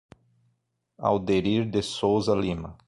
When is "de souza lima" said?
1.73-2.75